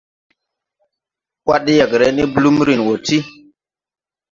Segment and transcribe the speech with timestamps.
[1.45, 3.17] Wad yɛgre ne blumrin wɔ ti.